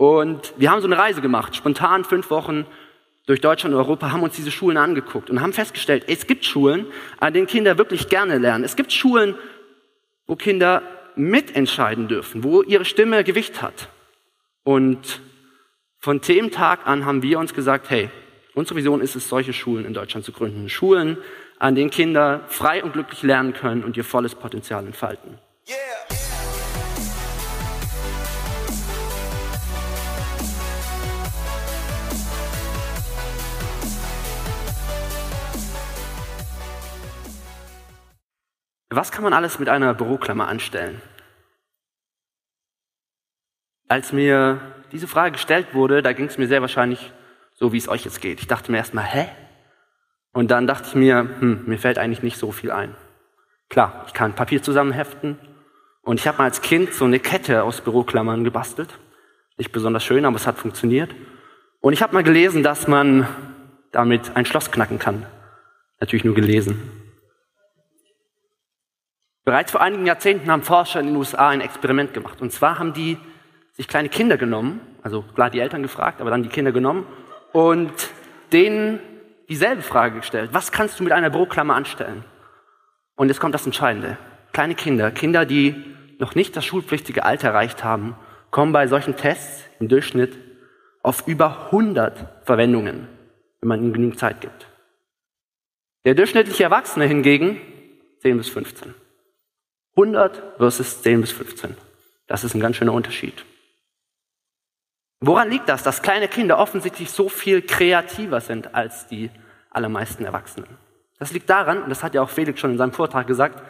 [0.00, 2.64] Und wir haben so eine Reise gemacht, spontan fünf Wochen
[3.26, 6.86] durch Deutschland und Europa, haben uns diese Schulen angeguckt und haben festgestellt, es gibt Schulen,
[7.18, 8.64] an denen Kinder wirklich gerne lernen.
[8.64, 9.34] Es gibt Schulen,
[10.26, 10.80] wo Kinder
[11.16, 13.90] mitentscheiden dürfen, wo ihre Stimme Gewicht hat.
[14.62, 15.20] Und
[15.98, 18.08] von dem Tag an haben wir uns gesagt, hey,
[18.54, 20.70] unsere Vision ist es, solche Schulen in Deutschland zu gründen.
[20.70, 21.18] Schulen,
[21.58, 25.38] an denen Kinder frei und glücklich lernen können und ihr volles Potenzial entfalten.
[25.68, 26.19] Yeah.
[38.90, 41.00] Was kann man alles mit einer Büroklammer anstellen?
[43.86, 47.12] Als mir diese Frage gestellt wurde, da ging es mir sehr wahrscheinlich
[47.54, 48.40] so, wie es euch jetzt geht.
[48.40, 49.28] Ich dachte mir erstmal, hä?
[50.32, 52.96] Und dann dachte ich mir, hm, mir fällt eigentlich nicht so viel ein.
[53.68, 55.38] Klar, ich kann Papier zusammenheften
[56.02, 58.98] und ich habe mal als Kind so eine Kette aus Büroklammern gebastelt.
[59.56, 61.14] Nicht besonders schön, aber es hat funktioniert.
[61.80, 63.28] Und ich habe mal gelesen, dass man
[63.92, 65.26] damit ein Schloss knacken kann.
[66.00, 67.09] Natürlich nur gelesen.
[69.50, 72.40] Bereits vor einigen Jahrzehnten haben Forscher in den USA ein Experiment gemacht.
[72.40, 73.18] Und zwar haben die
[73.72, 77.04] sich kleine Kinder genommen, also klar die Eltern gefragt, aber dann die Kinder genommen
[77.50, 77.92] und
[78.52, 79.00] denen
[79.48, 80.50] dieselbe Frage gestellt.
[80.52, 82.24] Was kannst du mit einer Büroklammer anstellen?
[83.16, 84.18] Und jetzt kommt das Entscheidende.
[84.52, 85.74] Kleine Kinder, Kinder, die
[86.20, 88.14] noch nicht das schulpflichtige Alter erreicht haben,
[88.52, 90.38] kommen bei solchen Tests im Durchschnitt
[91.02, 93.08] auf über 100 Verwendungen,
[93.60, 94.68] wenn man ihnen genügend Zeit gibt.
[96.04, 97.60] Der durchschnittliche Erwachsene hingegen
[98.20, 98.94] 10 bis 15.
[100.00, 101.76] 100 versus 10 bis 15.
[102.26, 103.44] Das ist ein ganz schöner Unterschied.
[105.20, 109.30] Woran liegt das, dass kleine Kinder offensichtlich so viel kreativer sind als die
[109.70, 110.68] allermeisten Erwachsenen?
[111.18, 113.62] Das liegt daran, und das hat ja auch Felix schon in seinem Vortrag gesagt,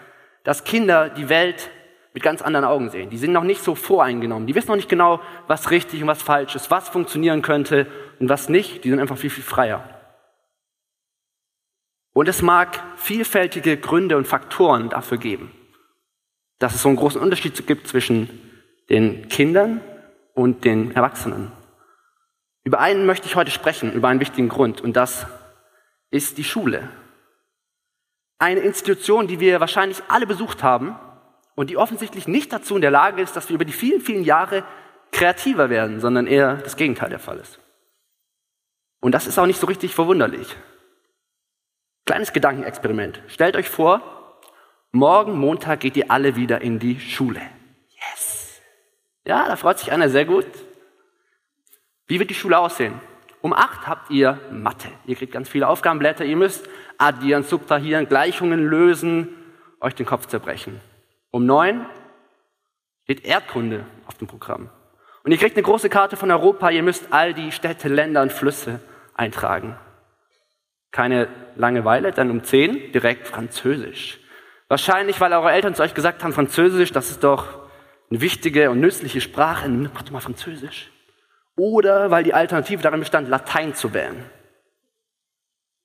[0.44, 1.70] dass Kinder die Welt
[2.14, 3.10] mit ganz anderen Augen sehen.
[3.10, 4.46] Die sind noch nicht so voreingenommen.
[4.46, 7.86] Die wissen noch nicht genau, was richtig und was falsch ist, was funktionieren könnte
[8.20, 8.84] und was nicht.
[8.84, 9.82] Die sind einfach viel, viel freier.
[12.12, 15.52] Und es mag vielfältige Gründe und Faktoren dafür geben
[16.60, 18.28] dass es so einen großen Unterschied gibt zwischen
[18.88, 19.80] den Kindern
[20.34, 21.50] und den Erwachsenen.
[22.62, 25.26] Über einen möchte ich heute sprechen, über einen wichtigen Grund, und das
[26.10, 26.88] ist die Schule.
[28.38, 30.96] Eine Institution, die wir wahrscheinlich alle besucht haben
[31.54, 34.22] und die offensichtlich nicht dazu in der Lage ist, dass wir über die vielen, vielen
[34.22, 34.64] Jahre
[35.12, 37.58] kreativer werden, sondern eher das Gegenteil der Fall ist.
[39.00, 40.56] Und das ist auch nicht so richtig verwunderlich.
[42.04, 43.22] Kleines Gedankenexperiment.
[43.28, 44.19] Stellt euch vor,
[44.92, 47.40] Morgen Montag geht ihr alle wieder in die Schule.
[47.90, 48.60] Yes.
[49.24, 50.46] Ja, da freut sich einer sehr gut.
[52.08, 53.00] Wie wird die Schule aussehen?
[53.40, 54.88] Um acht habt ihr Mathe.
[55.06, 56.24] Ihr kriegt ganz viele Aufgabenblätter.
[56.24, 56.68] Ihr müsst
[56.98, 59.28] addieren, subtrahieren, Gleichungen lösen,
[59.80, 60.80] euch den Kopf zerbrechen.
[61.30, 61.86] Um neun
[63.04, 64.70] steht Erdkunde auf dem Programm.
[65.22, 66.68] Und ihr kriegt eine große Karte von Europa.
[66.70, 68.80] Ihr müsst all die Städte, Länder und Flüsse
[69.14, 69.78] eintragen.
[70.90, 74.19] Keine Langeweile, dann um zehn direkt Französisch.
[74.70, 77.68] Wahrscheinlich, weil eure Eltern zu euch gesagt haben, Französisch, das ist doch
[78.08, 80.92] eine wichtige und nützliche Sprache, mach doch mal Französisch.
[81.56, 84.24] Oder weil die Alternative darin bestand, Latein zu wählen.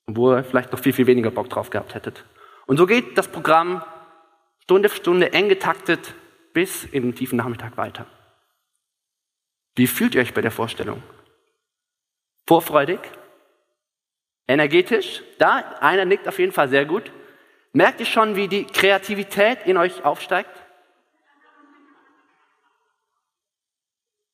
[0.06, 2.26] Wo ihr vielleicht noch viel, viel weniger Bock drauf gehabt hättet.
[2.68, 3.84] Und so geht das Programm
[4.62, 6.14] Stunde für Stunde eng getaktet
[6.54, 8.06] bis in den tiefen Nachmittag weiter.
[9.76, 11.02] Wie fühlt ihr euch bei der Vorstellung?
[12.48, 13.00] Vorfreudig?
[14.48, 15.24] Energetisch?
[15.40, 17.12] Da, einer nickt auf jeden Fall sehr gut.
[17.76, 20.50] Merkt ihr schon, wie die Kreativität in euch aufsteigt?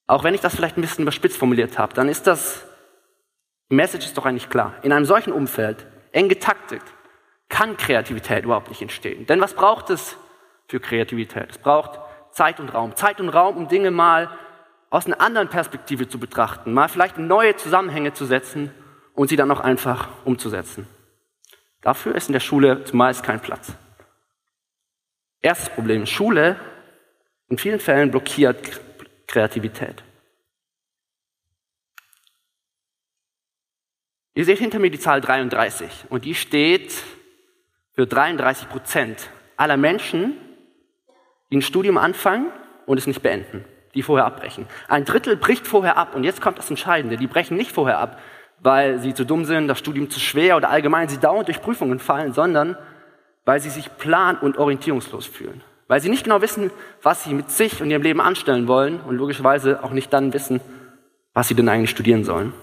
[0.06, 2.63] Auch wenn ich das vielleicht ein bisschen überspitzt formuliert habe, dann ist das,
[3.72, 4.75] die Message ist doch eigentlich klar.
[4.84, 6.84] In einem solchen Umfeld, eng getaktet,
[7.50, 9.25] kann Kreativität überhaupt nicht entstehen.
[9.25, 10.18] Denn was braucht es
[10.68, 11.50] für Kreativität?
[11.50, 12.96] Es braucht Zeit und Raum.
[12.96, 14.29] Zeit und Raum, um Dinge mal
[14.91, 18.69] aus einer anderen Perspektive zu betrachten, mal vielleicht neue Zusammenhänge zu setzen
[19.16, 20.88] und sie dann auch einfach umzusetzen.
[21.81, 23.74] Dafür ist in der Schule zumeist kein Platz.
[25.42, 26.59] Erstes Problem, Schule
[27.50, 28.80] in vielen Fällen blockiert
[29.28, 30.03] Kreativität.
[34.34, 36.94] Ihr seht hinter mir die Zahl 33 und die steht
[37.94, 40.38] für 33 Prozent aller Menschen,
[41.50, 42.52] die ein Studium anfangen
[42.85, 44.67] und es nicht beenden, die vorher abbrechen.
[44.88, 48.22] Ein Drittel bricht vorher ab und jetzt kommt das Entscheidende, die brechen nicht vorher ab,
[48.61, 51.99] weil sie zu dumm sind, das Studium zu schwer oder allgemein sie dauernd durch Prüfungen
[51.99, 52.78] fallen, sondern
[53.43, 55.63] weil sie sich plan- und orientierungslos fühlen.
[55.87, 56.72] Weil sie nicht genau wissen,
[57.02, 60.61] was sie mit sich und ihrem Leben anstellen wollen und logischerweise auch nicht dann wissen,
[61.34, 62.53] was sie denn eigentlich studieren sollen.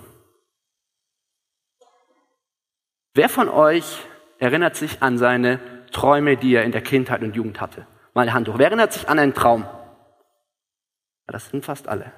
[3.14, 3.98] Wer von euch
[4.38, 5.58] erinnert sich an seine
[5.90, 7.86] Träume, die er in der Kindheit und Jugend hatte?
[8.14, 8.58] Mal eine Hand hoch.
[8.58, 9.62] Wer erinnert sich an einen Traum?
[9.62, 12.12] Ja, das sind fast alle.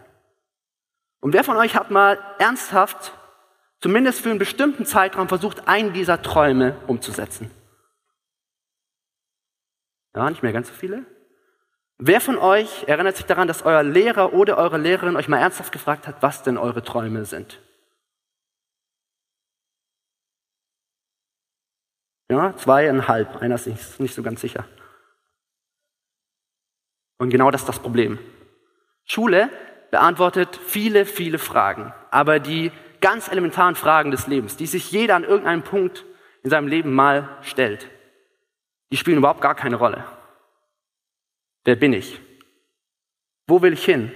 [1.21, 3.15] Und wer von euch hat mal ernsthaft,
[3.81, 7.51] zumindest für einen bestimmten Zeitraum, versucht, einen dieser Träume umzusetzen?
[10.15, 11.05] Ja, nicht mehr ganz so viele.
[11.99, 15.73] Wer von euch erinnert sich daran, dass euer Lehrer oder eure Lehrerin euch mal ernsthaft
[15.73, 17.61] gefragt hat, was denn eure Träume sind?
[22.31, 23.43] Ja, zweieinhalb.
[23.43, 24.65] Einer ist nicht, nicht so ganz sicher.
[27.19, 28.19] Und genau das ist das Problem.
[29.05, 29.51] Schule
[29.91, 35.25] beantwortet viele, viele Fragen, aber die ganz elementaren Fragen des Lebens, die sich jeder an
[35.25, 36.05] irgendeinem Punkt
[36.43, 37.91] in seinem Leben mal stellt,
[38.91, 40.05] die spielen überhaupt gar keine Rolle.
[41.65, 42.21] Wer bin ich?
[43.47, 44.13] Wo will ich hin?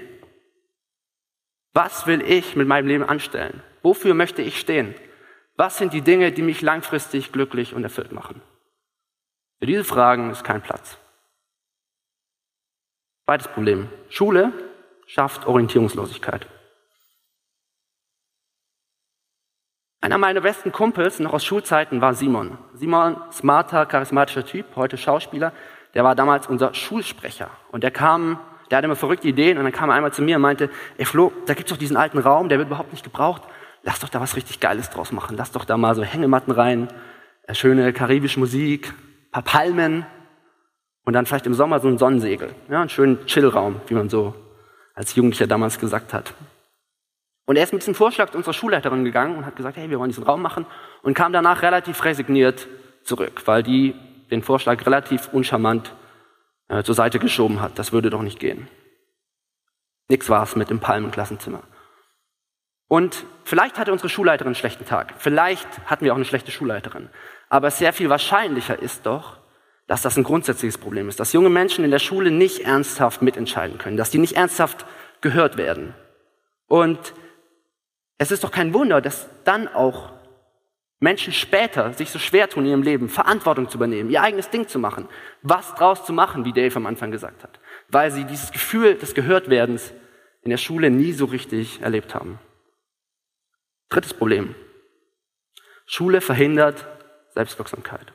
[1.73, 3.63] Was will ich mit meinem Leben anstellen?
[3.83, 4.95] Wofür möchte ich stehen?
[5.57, 8.43] Was sind die Dinge, die mich langfristig glücklich und erfüllt machen?
[9.59, 10.99] Für diese Fragen ist kein Platz.
[13.25, 13.89] Zweites Problem.
[14.09, 14.53] Schule
[15.07, 16.47] schafft Orientierungslosigkeit.
[20.05, 22.59] Einer meiner besten Kumpels noch aus Schulzeiten war Simon.
[22.75, 25.55] Simon, smarter, charismatischer Typ, heute Schauspieler,
[25.95, 27.49] der war damals unser Schulsprecher.
[27.73, 28.39] Und der kam,
[28.71, 30.69] der hatte immer verrückte Ideen und dann kam er einmal zu mir und meinte,
[30.99, 33.45] ey Flo, da gibt's doch diesen alten Raum, der wird überhaupt nicht gebraucht.
[33.83, 35.39] Lass doch da was richtig Geiles draus machen.
[35.39, 36.89] Lass doch da mal so Hängematten rein,
[37.47, 38.93] äh, schöne karibische Musik,
[39.33, 40.05] paar Palmen
[41.07, 42.55] und dann vielleicht im Sommer so ein Sonnensegel.
[42.69, 44.35] Ja, einen schönen Chillraum, wie man so
[44.95, 46.35] als Jugendlicher damals gesagt hat.
[47.47, 49.99] Und er ist mit diesem Vorschlag zu unserer Schulleiterin gegangen und hat gesagt, hey, wir
[49.99, 50.67] wollen diesen Raum machen
[51.03, 52.67] und kam danach relativ resigniert
[53.03, 53.95] zurück, weil die
[54.31, 55.95] den Vorschlag relativ uncharmant
[56.69, 57.79] äh, zur Seite geschoben hat.
[57.79, 58.69] Das würde doch nicht gehen.
[60.09, 61.63] Nix war's mit dem Palmenklassenzimmer.
[62.89, 65.15] Und vielleicht hatte unsere Schulleiterin einen schlechten Tag.
[65.19, 67.11] Vielleicht hatten wir auch eine schlechte Schulleiterin.
[67.49, 69.39] Aber sehr viel wahrscheinlicher ist doch,
[69.87, 73.79] dass das ein grundsätzliches Problem ist, dass junge Menschen in der Schule nicht ernsthaft mitentscheiden
[73.79, 74.87] können, dass die nicht ernsthaft
[75.21, 75.95] gehört werden.
[76.69, 77.15] Und
[78.19, 80.13] es ist doch kein Wunder, dass dann auch
[81.01, 84.69] Menschen später sich so schwer tun in ihrem Leben, Verantwortung zu übernehmen, ihr eigenes Ding
[84.69, 85.09] zu machen,
[85.43, 89.15] was draus zu machen, wie Dave am Anfang gesagt hat, weil sie dieses Gefühl des
[89.15, 89.93] Gehörtwerdens
[90.43, 92.39] in der Schule nie so richtig erlebt haben.
[93.91, 94.55] Drittes Problem.
[95.87, 96.87] Schule verhindert
[97.35, 98.13] Selbstwirksamkeit.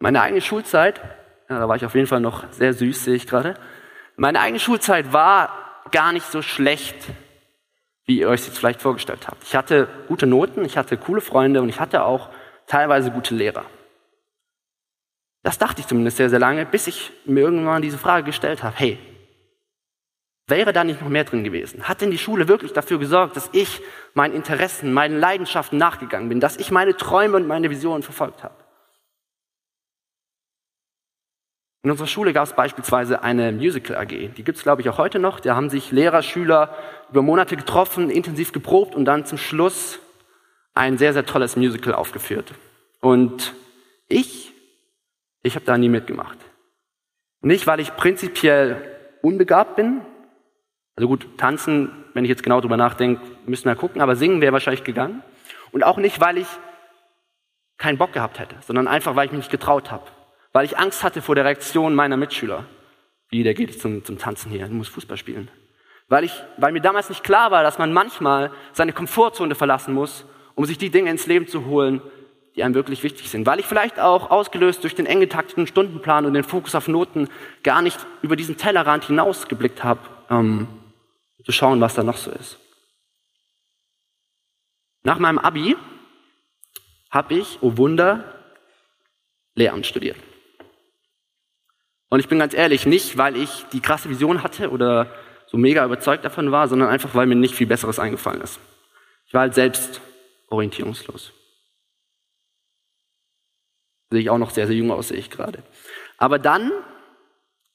[0.00, 0.98] Meine eigene Schulzeit,
[1.48, 3.54] ja, da war ich auf jeden Fall noch sehr süß, sehe ich gerade.
[4.16, 6.96] Meine eigene Schulzeit war gar nicht so schlecht,
[8.06, 9.42] wie ihr euch jetzt vielleicht vorgestellt habt.
[9.44, 12.30] Ich hatte gute Noten, ich hatte coole Freunde und ich hatte auch
[12.66, 13.64] teilweise gute Lehrer.
[15.42, 18.74] Das dachte ich zumindest sehr, sehr lange, bis ich mir irgendwann diese Frage gestellt habe,
[18.78, 18.98] hey,
[20.46, 21.86] wäre da nicht noch mehr drin gewesen?
[21.88, 23.82] Hat denn die Schule wirklich dafür gesorgt, dass ich
[24.14, 28.63] meinen Interessen, meinen Leidenschaften nachgegangen bin, dass ich meine Träume und meine Visionen verfolgt habe?
[31.84, 34.08] In unserer Schule gab es beispielsweise eine Musical AG.
[34.08, 35.38] Die gibt es, glaube ich, auch heute noch.
[35.38, 36.74] Da haben sich Lehrer, Schüler
[37.10, 39.98] über Monate getroffen, intensiv geprobt und dann zum Schluss
[40.72, 42.54] ein sehr, sehr tolles Musical aufgeführt.
[43.02, 43.52] Und
[44.08, 44.54] ich,
[45.42, 46.38] ich habe da nie mitgemacht.
[47.42, 48.80] Nicht, weil ich prinzipiell
[49.20, 50.00] unbegabt bin.
[50.96, 54.54] Also gut, tanzen, wenn ich jetzt genau drüber nachdenke, müssen wir gucken, aber singen wäre
[54.54, 55.22] wahrscheinlich gegangen.
[55.70, 56.48] Und auch nicht, weil ich
[57.76, 60.04] keinen Bock gehabt hätte, sondern einfach, weil ich mich nicht getraut habe
[60.54, 62.64] weil ich Angst hatte vor der Reaktion meiner Mitschüler.
[63.28, 65.50] Wie, der geht zum, zum Tanzen hier, der muss Fußball spielen.
[66.08, 70.24] Weil, ich, weil mir damals nicht klar war, dass man manchmal seine Komfortzone verlassen muss,
[70.54, 72.00] um sich die Dinge ins Leben zu holen,
[72.54, 73.46] die einem wirklich wichtig sind.
[73.46, 77.28] Weil ich vielleicht auch ausgelöst durch den eng getakteten Stundenplan und den Fokus auf Noten
[77.64, 80.68] gar nicht über diesen Tellerrand hinausgeblickt habe, ähm,
[81.44, 82.60] zu schauen, was da noch so ist.
[85.02, 85.76] Nach meinem Abi
[87.10, 88.30] habe ich, oh Wunder,
[89.56, 90.16] Lehramt studiert.
[92.14, 95.10] Und ich bin ganz ehrlich, nicht weil ich die krasse Vision hatte oder
[95.48, 98.60] so mega überzeugt davon war, sondern einfach weil mir nicht viel Besseres eingefallen ist.
[99.26, 100.00] Ich war halt selbst
[100.48, 101.32] orientierungslos.
[104.10, 105.64] Sehe ich auch noch sehr, sehr jung aus, sehe ich gerade.
[106.16, 106.70] Aber dann,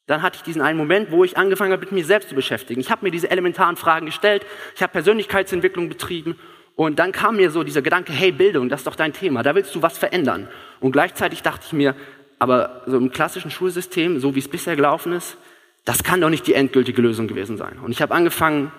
[0.06, 2.80] dann hatte ich diesen einen Moment, wo ich angefangen habe, mit mir selbst zu beschäftigen.
[2.80, 6.40] Ich habe mir diese elementaren Fragen gestellt, ich habe Persönlichkeitsentwicklung betrieben
[6.76, 9.54] und dann kam mir so dieser Gedanke, hey, Bildung, das ist doch dein Thema, da
[9.54, 10.48] willst du was verändern.
[10.80, 11.94] Und gleichzeitig dachte ich mir,
[12.40, 15.36] aber so im klassischen Schulsystem, so wie es bisher gelaufen ist,
[15.84, 17.78] das kann doch nicht die endgültige Lösung gewesen sein.
[17.78, 18.72] Und ich habe angefangen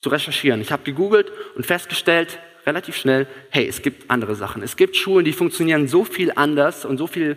[0.00, 0.60] zu recherchieren.
[0.60, 4.62] Ich habe gegoogelt und festgestellt, relativ schnell, hey, es gibt andere Sachen.
[4.62, 7.36] Es gibt Schulen, die funktionieren so viel anders und so viel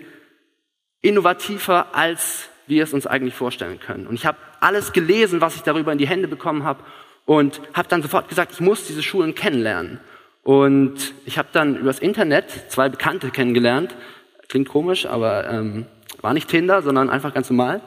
[1.02, 4.08] innovativer, als wir es uns eigentlich vorstellen können.
[4.08, 6.84] Und ich habe alles gelesen, was ich darüber in die Hände bekommen habe
[7.26, 10.00] und habe dann sofort gesagt, ich muss diese Schulen kennenlernen.
[10.44, 13.94] Und ich habe dann übers Internet zwei Bekannte kennengelernt,
[14.50, 15.86] Klingt komisch, aber ähm,
[16.22, 17.82] war nicht Tinder, sondern einfach ganz normal.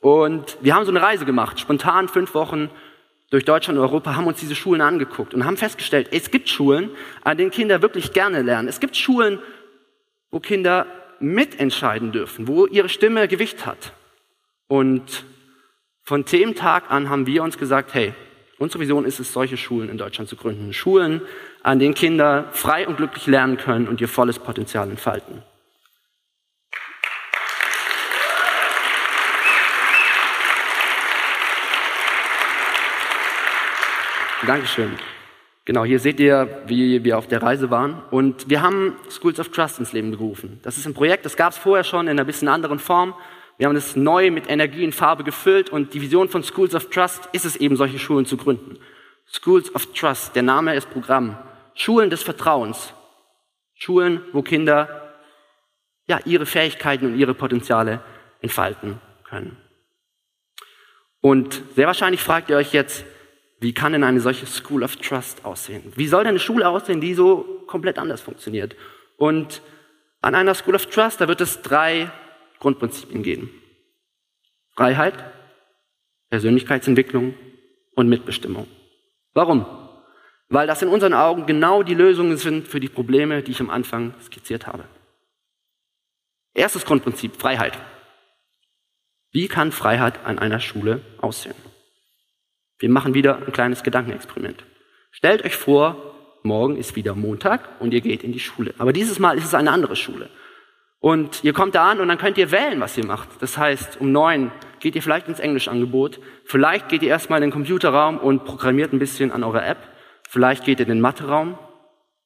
[0.00, 2.70] Und wir haben so eine Reise gemacht, spontan fünf Wochen
[3.30, 6.90] durch Deutschland und Europa, haben uns diese Schulen angeguckt und haben festgestellt, es gibt Schulen,
[7.22, 8.68] an denen Kinder wirklich gerne lernen.
[8.68, 9.38] Es gibt Schulen,
[10.30, 10.86] wo Kinder
[11.20, 13.92] mitentscheiden dürfen, wo ihre Stimme Gewicht hat.
[14.66, 15.24] Und
[16.04, 18.14] von dem Tag an haben wir uns gesagt, hey,
[18.58, 20.72] unsere Vision ist es, solche Schulen in Deutschland zu gründen.
[20.72, 21.20] Schulen,
[21.62, 25.42] an denen Kinder frei und glücklich lernen können und ihr volles Potenzial entfalten.
[34.48, 34.96] Dankeschön.
[35.66, 38.02] Genau, hier seht ihr, wie wir auf der Reise waren.
[38.10, 40.58] Und wir haben Schools of Trust ins Leben gerufen.
[40.62, 43.12] Das ist ein Projekt, das gab es vorher schon in einer bisschen anderen Form.
[43.58, 46.88] Wir haben es neu mit Energie und Farbe gefüllt und die Vision von Schools of
[46.88, 48.78] Trust ist es eben, solche Schulen zu gründen.
[49.26, 51.36] Schools of Trust, der Name ist Programm.
[51.74, 52.94] Schulen des Vertrauens.
[53.74, 55.12] Schulen, wo Kinder
[56.06, 58.00] ja, ihre Fähigkeiten und ihre Potenziale
[58.40, 59.58] entfalten können.
[61.20, 63.04] Und sehr wahrscheinlich fragt ihr euch jetzt,
[63.60, 65.92] wie kann denn eine solche School of Trust aussehen?
[65.96, 68.76] Wie soll denn eine Schule aussehen, die so komplett anders funktioniert?
[69.16, 69.62] Und
[70.20, 72.10] an einer School of Trust, da wird es drei
[72.60, 73.50] Grundprinzipien geben.
[74.74, 75.14] Freiheit,
[76.30, 77.34] Persönlichkeitsentwicklung
[77.94, 78.68] und Mitbestimmung.
[79.34, 79.66] Warum?
[80.48, 83.70] Weil das in unseren Augen genau die Lösungen sind für die Probleme, die ich am
[83.70, 84.84] Anfang skizziert habe.
[86.54, 87.78] Erstes Grundprinzip, Freiheit.
[89.30, 91.54] Wie kann Freiheit an einer Schule aussehen?
[92.78, 94.64] Wir machen wieder ein kleines Gedankenexperiment.
[95.10, 98.74] Stellt euch vor, morgen ist wieder Montag und ihr geht in die Schule.
[98.78, 100.28] Aber dieses Mal ist es eine andere Schule.
[101.00, 103.28] Und ihr kommt da an und dann könnt ihr wählen, was ihr macht.
[103.40, 106.20] Das heißt, um neun geht ihr vielleicht ins Englischangebot.
[106.44, 109.78] Vielleicht geht ihr erstmal in den Computerraum und programmiert ein bisschen an eurer App.
[110.28, 111.58] Vielleicht geht ihr in den Matheraum,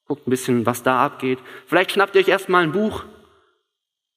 [0.07, 1.39] guckt ein bisschen, was da abgeht.
[1.67, 3.05] Vielleicht schnappt ihr euch erstmal ein Buch,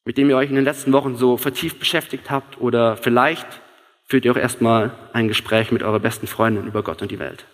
[0.04, 2.60] mit dem ihr euch in den letzten Wochen so vertieft beschäftigt habt.
[2.60, 3.46] Oder vielleicht
[4.06, 7.46] führt ihr auch erstmal ein Gespräch mit eurer besten Freundin über Gott und die Welt.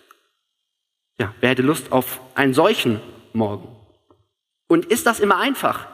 [1.19, 3.01] Ja, wer hätte Lust auf einen solchen
[3.33, 3.67] Morgen?
[4.67, 5.87] Und ist das immer einfach?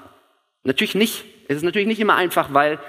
[0.63, 1.25] Natürlich nicht.
[1.48, 2.80] Es ist natürlich nicht immer einfach, weil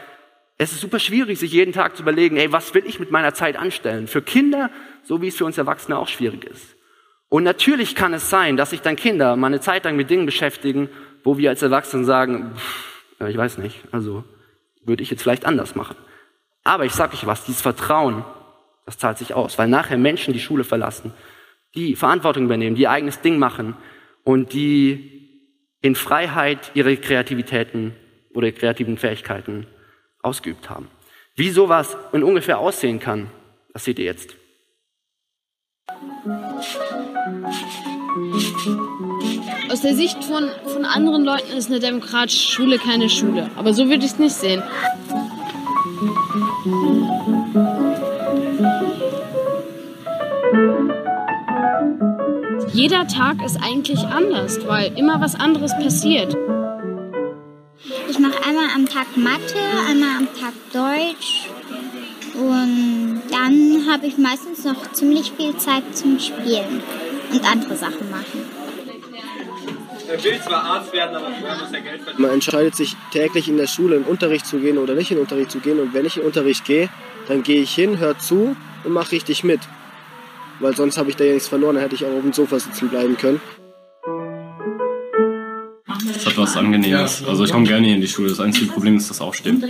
[0.59, 3.33] es ist super schwierig, sich jeden Tag zu überlegen, ey, was will ich mit meiner
[3.33, 4.07] Zeit anstellen?
[4.07, 4.71] Für Kinder,
[5.03, 6.77] so wie es für uns Erwachsene auch schwierig ist.
[7.31, 10.27] Und natürlich kann es sein, dass sich dann Kinder mal eine Zeit lang mit Dingen
[10.27, 10.91] beschäftigen,
[11.25, 14.25] wo wir als Erwachsene sagen, pff, ich weiß nicht, also
[14.85, 15.97] würde ich jetzt vielleicht anders machen.
[16.65, 18.25] Aber ich sage euch was, dieses Vertrauen,
[18.87, 21.13] das zahlt sich aus, weil nachher Menschen die Schule verlassen,
[21.75, 23.77] die Verantwortung übernehmen, die ihr eigenes Ding machen
[24.25, 25.21] und die
[25.81, 27.95] in Freiheit ihre Kreativitäten
[28.35, 29.67] oder kreativen Fähigkeiten
[30.23, 30.89] ausgeübt haben.
[31.37, 33.31] Wie sowas in ungefähr aussehen kann,
[33.73, 34.37] das seht ihr jetzt.
[39.71, 43.49] Aus der Sicht von, von anderen Leuten ist eine demokratische Schule keine Schule.
[43.57, 44.63] Aber so würde ich es nicht sehen.
[52.73, 56.37] Jeder Tag ist eigentlich anders, weil immer was anderes passiert.
[58.11, 59.57] Ich mache einmal am Tag Mathe,
[59.89, 61.49] einmal am Tag Deutsch
[62.35, 66.83] und dann habe ich meistens noch ziemlich viel Zeit zum Spielen
[67.33, 68.60] und andere Sachen machen.
[70.11, 72.23] Er will zwar Arzt werden, aber er muss ja Geld verdienen.
[72.23, 75.51] Man entscheidet sich täglich in der Schule in Unterricht zu gehen oder nicht in Unterricht
[75.51, 75.79] zu gehen.
[75.79, 76.89] Und wenn ich in Unterricht gehe,
[77.29, 79.61] dann gehe ich hin, höre zu und mache richtig mit.
[80.59, 82.59] Weil sonst habe ich da ja nichts verloren, dann hätte ich auch auf dem Sofa
[82.59, 83.41] sitzen bleiben können.
[86.13, 87.25] Das hat was Angenehmes.
[87.27, 88.31] Also ich komme gerne hier in die Schule.
[88.31, 89.65] Das einzige Problem ist das Aufstehen.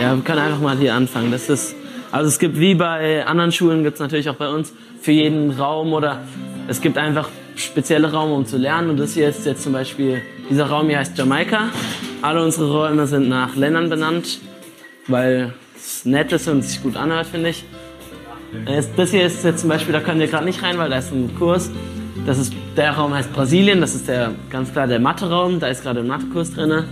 [0.00, 1.30] Ja, wir können einfach mal hier anfangen.
[1.30, 1.76] Das ist,
[2.12, 5.50] also es gibt wie bei anderen Schulen, gibt es natürlich auch bei uns für jeden
[5.50, 6.20] Raum oder
[6.68, 8.90] es gibt einfach spezielle Raum, um zu lernen.
[8.90, 11.70] Und das hier ist jetzt zum Beispiel, dieser Raum hier heißt Jamaika.
[12.20, 14.40] Alle unsere Räume sind nach Ländern benannt,
[15.08, 17.64] weil es nett ist und sich gut anhört, finde ich.
[18.96, 21.12] Das hier ist jetzt zum Beispiel, da können wir gerade nicht rein, weil da ist
[21.12, 21.70] ein Kurs.
[22.26, 25.82] Das ist, der Raum heißt Brasilien, das ist der, ganz klar der Mathe-Raum, da ist
[25.82, 26.84] gerade ein Mathe-Kurs drin.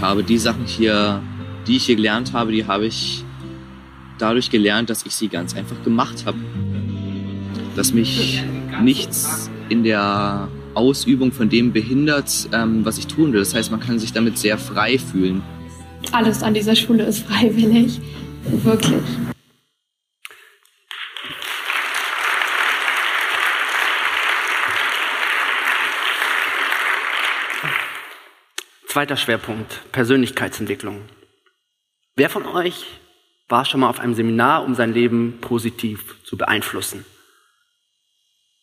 [0.00, 1.22] Habe die Sachen hier,
[1.66, 3.24] die ich hier gelernt habe, die habe ich
[4.18, 6.38] dadurch gelernt, dass ich sie ganz einfach gemacht habe.
[7.76, 8.42] Dass mich
[8.82, 13.40] nichts in der Ausübung von dem behindert, ähm, was ich tun will.
[13.40, 15.42] Das heißt, man kann sich damit sehr frei fühlen.
[16.12, 18.00] Alles an dieser Schule ist freiwillig.
[18.64, 19.02] Wirklich.
[28.90, 31.02] Zweiter Schwerpunkt, Persönlichkeitsentwicklung.
[32.16, 32.86] Wer von euch
[33.48, 37.06] war schon mal auf einem Seminar, um sein Leben positiv zu beeinflussen?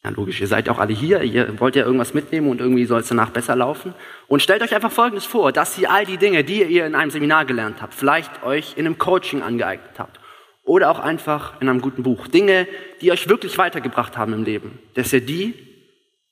[0.03, 2.99] Ja, logisch, ihr seid auch alle hier, ihr wollt ja irgendwas mitnehmen und irgendwie soll
[2.99, 3.93] es danach besser laufen.
[4.27, 7.09] Und stellt euch einfach Folgendes vor, dass ihr all die Dinge, die ihr in einem
[7.09, 10.19] Seminar gelernt habt, vielleicht euch in einem Coaching angeeignet habt
[10.65, 12.67] oder auch einfach in einem guten Buch, Dinge,
[12.99, 15.53] die euch wirklich weitergebracht haben im Leben, dass ihr die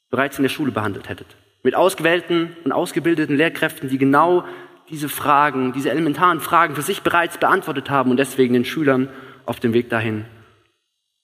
[0.09, 1.37] bereits in der Schule behandelt hättet.
[1.65, 4.45] Mit ausgewählten und ausgebildeten Lehrkräften, die genau
[4.91, 9.09] diese Fragen, diese elementaren Fragen für sich bereits beantwortet haben und deswegen den Schülern
[9.47, 10.25] auf dem Weg dahin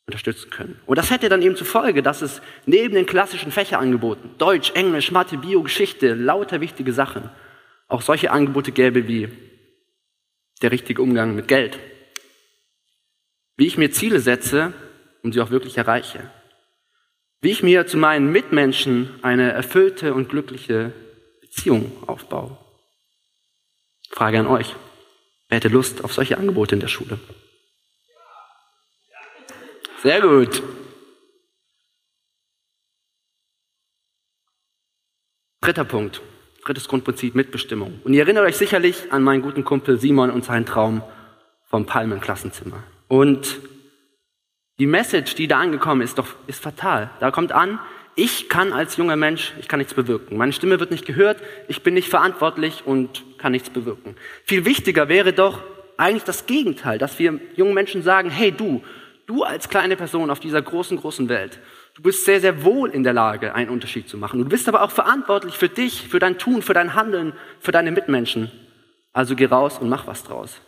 [0.08, 0.80] unterstützen können.
[0.88, 5.12] Und das hätte dann eben zur Folge, dass es neben den klassischen Fächerangeboten, Deutsch, Englisch,
[5.12, 7.30] Mathe, Bio, Geschichte, lauter wichtige Sachen,
[7.88, 9.30] auch solche Angebote gäbe wie
[10.64, 11.78] der richtige Umgang mit Geld,
[13.58, 14.74] wie ich mir Ziele setze
[15.22, 16.32] und sie auch wirklich erreiche,
[17.42, 20.94] wie ich mir zu meinen Mitmenschen eine erfüllte und glückliche
[21.42, 22.58] Beziehung aufbaue.
[24.10, 24.76] Frage an euch.
[25.50, 27.20] Wer hätte Lust auf solche Angebote in der Schule?
[30.02, 30.64] Sehr gut.
[35.62, 36.22] Dritter Punkt.
[36.64, 38.02] Drittes Grundprinzip, Mitbestimmung.
[38.04, 41.04] Und ihr erinnert euch sicherlich an meinen guten Kumpel Simon und seinen Traum
[41.66, 42.84] vom Palmenklassenzimmer.
[43.08, 43.60] Und
[44.82, 47.12] die Message, die da angekommen ist, doch, ist fatal.
[47.20, 47.80] Da kommt an,
[48.16, 50.38] ich kann als junger Mensch, ich kann nichts bewirken.
[50.38, 54.16] Meine Stimme wird nicht gehört, ich bin nicht verantwortlich und kann nichts bewirken.
[54.44, 55.62] Viel wichtiger wäre doch
[55.98, 58.82] eigentlich das Gegenteil, dass wir jungen Menschen sagen, hey du,
[59.28, 61.60] du als kleine Person auf dieser großen, großen Welt,
[61.94, 64.40] du bist sehr, sehr wohl in der Lage, einen Unterschied zu machen.
[64.40, 67.92] Du bist aber auch verantwortlich für dich, für dein Tun, für dein Handeln, für deine
[67.92, 68.52] Mitmenschen.
[69.14, 70.60] Also geh raus und mach was draus.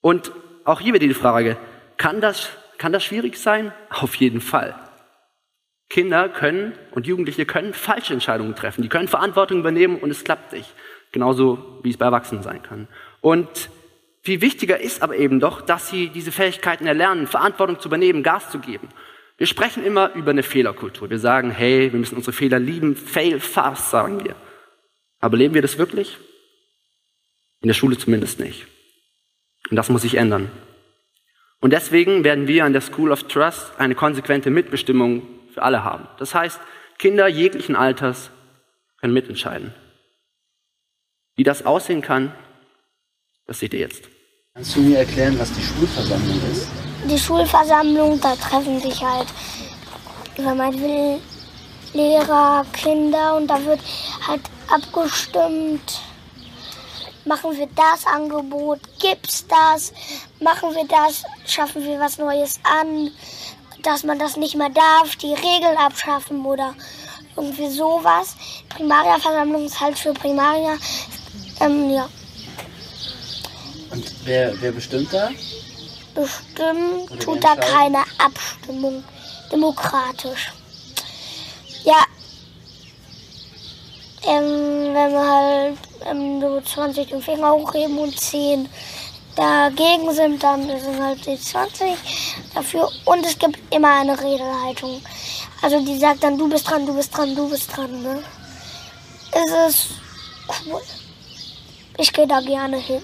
[0.00, 0.32] Und
[0.64, 1.58] auch hier wieder die Frage,
[1.98, 2.48] kann das,
[2.78, 3.72] kann das schwierig sein?
[3.90, 4.74] Auf jeden Fall.
[5.88, 8.82] Kinder können und Jugendliche können falsche Entscheidungen treffen.
[8.82, 10.72] Die können Verantwortung übernehmen und es klappt nicht.
[11.12, 12.88] Genauso wie es bei Erwachsenen sein kann.
[13.20, 13.68] Und
[14.22, 18.50] viel wichtiger ist aber eben doch, dass sie diese Fähigkeiten erlernen, Verantwortung zu übernehmen, Gas
[18.50, 18.88] zu geben.
[19.36, 21.10] Wir sprechen immer über eine Fehlerkultur.
[21.10, 24.36] Wir sagen, hey, wir müssen unsere Fehler lieben, fail fast, sagen wir.
[25.20, 26.16] Aber leben wir das wirklich?
[27.60, 28.66] In der Schule zumindest nicht.
[29.70, 30.50] Und das muss sich ändern.
[31.62, 35.22] Und deswegen werden wir an der School of Trust eine konsequente Mitbestimmung
[35.54, 36.08] für alle haben.
[36.18, 36.60] Das heißt,
[36.98, 38.30] Kinder jeglichen Alters
[39.00, 39.72] können mitentscheiden.
[41.36, 42.34] Wie das aussehen kann,
[43.46, 44.08] das seht ihr jetzt.
[44.54, 46.68] Kannst du mir erklären, was die Schulversammlung ist?
[47.08, 49.28] Die Schulversammlung, da treffen sich halt,
[50.36, 51.20] wenn man will,
[51.94, 53.80] Lehrer, Kinder und da wird
[54.26, 56.00] halt abgestimmt.
[57.24, 58.80] Machen wir das Angebot?
[59.00, 59.92] Gibt's das?
[60.40, 61.22] Machen wir das?
[61.46, 63.10] Schaffen wir was Neues an?
[63.82, 66.74] dass man das nicht mehr darf, die Regeln abschaffen oder
[67.36, 68.36] irgendwie sowas.
[68.68, 70.78] Primarierversammlung ist halt für Primarier.
[71.60, 72.08] Ähm, ja.
[73.90, 75.30] Und wer, wer bestimmt da?
[76.14, 79.02] Bestimmt oder tut da keine Abstimmung.
[79.50, 80.52] Demokratisch.
[81.84, 82.04] Ja.
[84.24, 88.68] Ähm, wenn wir halt ähm, so 20 den Finger hochheben und 10
[89.34, 91.96] dagegen sind, dann sind halt die 20
[92.54, 92.88] dafür.
[93.04, 95.02] Und es gibt immer eine Redeleitung.
[95.62, 98.02] Also die sagt dann, du bist dran, du bist dran, du bist dran.
[98.02, 98.22] Ne?
[99.32, 99.88] Es ist
[100.66, 100.80] cool.
[101.98, 103.02] Ich gehe da gerne hin.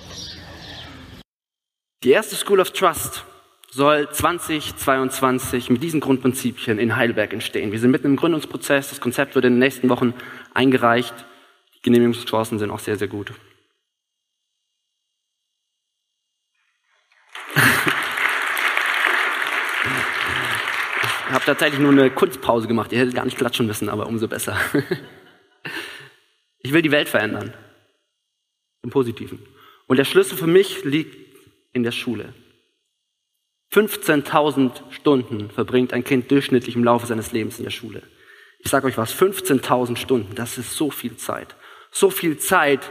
[2.04, 3.24] Die erste School of Trust
[3.70, 7.70] soll 2022 mit diesen Grundprinzipien in Heidelberg entstehen.
[7.70, 8.90] Wir sind mitten im Gründungsprozess.
[8.90, 10.14] Das Konzept wird in den nächsten Wochen
[10.58, 11.14] eingereicht.
[11.76, 13.32] Die Genehmigungschancen sind auch sehr, sehr gut.
[21.28, 22.90] Ich habe tatsächlich nur eine Kunstpause gemacht.
[22.90, 24.58] Ihr hättet gar nicht klatschen müssen, aber umso besser.
[26.60, 27.54] Ich will die Welt verändern.
[28.82, 29.38] Im Positiven.
[29.86, 31.16] Und der Schlüssel für mich liegt
[31.72, 32.34] in der Schule.
[33.72, 38.02] 15.000 Stunden verbringt ein Kind durchschnittlich im Laufe seines Lebens in der Schule.
[38.58, 41.54] Ich sage euch was, 15.000 Stunden, das ist so viel Zeit.
[41.90, 42.90] So viel Zeit,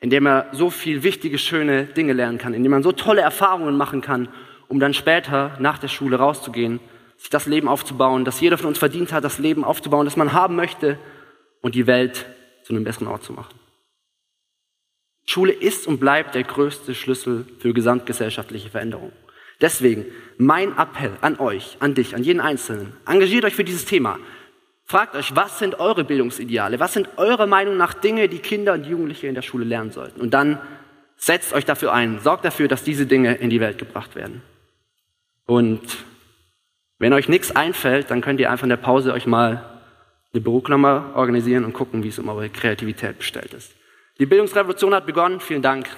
[0.00, 3.20] in der man so viel wichtige, schöne Dinge lernen kann, in dem man so tolle
[3.20, 4.28] Erfahrungen machen kann,
[4.68, 6.80] um dann später nach der Schule rauszugehen
[7.22, 10.32] sich das Leben aufzubauen, das jeder von uns verdient hat, das Leben aufzubauen, das man
[10.32, 10.98] haben möchte
[11.60, 12.26] und die Welt
[12.64, 13.54] zu einem besseren Ort zu machen.
[15.24, 19.12] Schule ist und bleibt der größte Schlüssel für gesamtgesellschaftliche Veränderung.
[19.60, 24.18] Deswegen mein Appell an euch, an dich, an jeden Einzelnen, engagiert euch für dieses Thema.
[24.84, 26.80] Fragt euch, was sind eure Bildungsideale?
[26.80, 30.20] Was sind eurer Meinung nach Dinge, die Kinder und Jugendliche in der Schule lernen sollten?
[30.20, 30.60] Und dann
[31.16, 34.42] setzt euch dafür ein, sorgt dafür, dass diese Dinge in die Welt gebracht werden.
[35.46, 35.80] Und
[36.98, 39.64] wenn euch nichts einfällt, dann könnt ihr einfach in der Pause euch mal
[40.32, 43.72] eine Büroklammer organisieren und gucken, wie es um eure Kreativität bestellt ist.
[44.18, 45.40] Die Bildungsrevolution hat begonnen.
[45.40, 45.88] Vielen Dank.